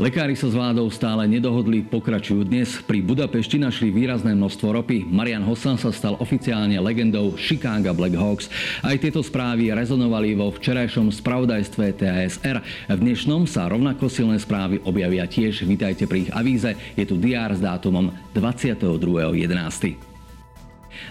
[0.00, 2.80] Lekári sa s vládou stále nedohodli, pokračujú dnes.
[2.88, 5.04] Pri Budapešti našli výrazné množstvo ropy.
[5.04, 8.48] Marian Hossan sa stal oficiálne legendou Chicago Black Hawks.
[8.80, 12.64] Aj tieto správy rezonovali vo včerajšom spravodajstve TASR.
[12.88, 15.68] V dnešnom sa rovnako silné správy objavia tiež.
[15.68, 16.72] Vítajte pri ich avíze.
[16.96, 20.09] Je tu DR s dátumom 22.11.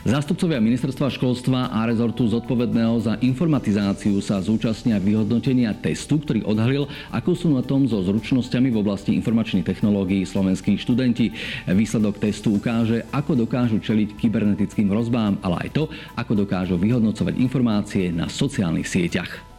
[0.04, 7.32] Zástupcovia ministerstva školstva a rezortu zodpovedného za informatizáciu sa zúčastnia vyhodnotenia testu, ktorý odhalil, ako
[7.36, 11.36] sú na tom so zručnosťami v oblasti informačných technológií slovenskí študenti.
[11.68, 15.84] Výsledok testu ukáže, ako dokážu čeliť kybernetickým hrozbám, ale aj to,
[16.16, 19.59] ako dokážu vyhodnocovať informácie na sociálnych sieťach.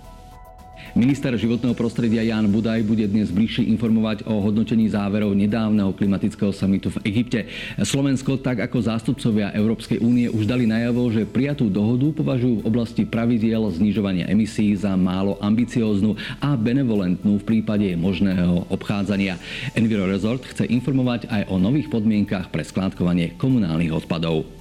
[0.98, 6.90] Minister životného prostredia Jan Budaj bude dnes bližšie informovať o hodnotení záverov nedávneho klimatického samitu
[6.90, 7.46] v Egypte.
[7.78, 13.06] Slovensko, tak ako zástupcovia Európskej únie, už dali najavo, že prijatú dohodu považujú v oblasti
[13.06, 19.38] pravidiel znižovania emisí za málo ambicióznu a benevolentnú v prípade možného obchádzania.
[19.78, 24.59] Enviro Resort chce informovať aj o nových podmienkach pre skládkovanie komunálnych odpadov.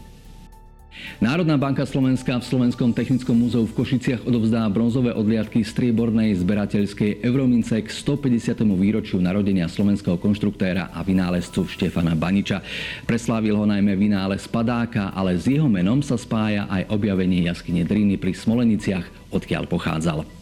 [1.22, 7.78] Národná banka Slovenska v Slovenskom technickom múzeu v Košiciach odovzdá bronzové odliadky striebornej zberateľskej Euromince
[7.84, 8.66] k 150.
[8.74, 12.66] výročiu narodenia slovenského konštruktéra a vynálezcu Štefana Baniča.
[13.06, 18.18] Preslávil ho najmä vynález padáka, ale s jeho menom sa spája aj objavenie jaskyne Driny
[18.18, 20.39] pri Smoleniciach, odkiaľ pochádzal.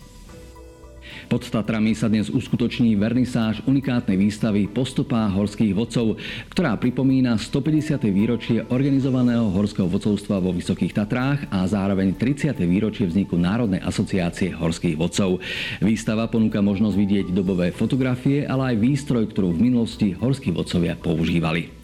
[1.27, 6.15] Pod Tatrami sa dnes uskutoční vernisáž unikátnej výstavy Postupá horských vodcov,
[6.47, 7.99] ktorá pripomína 150.
[8.15, 12.55] výročie organizovaného horského vodcovstva vo Vysokých Tatrách a zároveň 30.
[12.63, 15.43] výročie vzniku Národnej asociácie horských vodcov.
[15.83, 21.76] Výstava ponúka možnosť vidieť dobové fotografie, ale aj výstroj, ktorú v minulosti horskí vodcovia používali.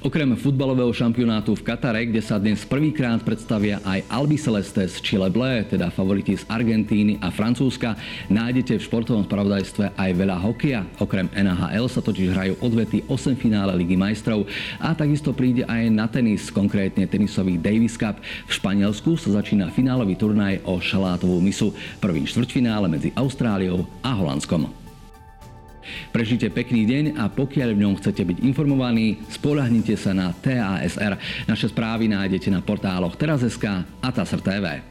[0.00, 5.28] Okrem futbalového šampionátu v Katare, kde sa dnes prvýkrát predstavia aj Albi Celeste z Chile
[5.28, 7.98] Blé, teda favoriti z Argentíny a Francúzska,
[8.30, 10.86] nájdete v športovom spravodajstve aj veľa hokeja.
[11.02, 14.46] Okrem NHL sa totiž hrajú odvety 8 finále Ligy majstrov
[14.78, 18.22] a takisto príde aj na tenis, konkrétne tenisový Davis Cup.
[18.46, 21.74] V Španielsku sa začína finálový turnaj o šalátovú misu.
[21.98, 24.79] Prvý štvrťfinále medzi Austráliou a Holandskom.
[26.10, 31.46] Prežite pekný deň a pokiaľ v ňom chcete byť informovaní, spolahnite sa na TASR.
[31.46, 34.89] Naše správy nájdete na portáloch teraz.sk a TASR TV.